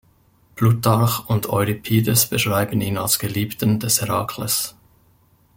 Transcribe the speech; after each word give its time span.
Plutarch 0.55 1.29
und 1.29 1.45
Euripides 1.49 2.25
beschreiben 2.25 2.81
ihn 2.81 2.97
als 2.97 3.19
Geliebten 3.19 3.79
des 3.79 4.01
Herakles. 4.01 4.75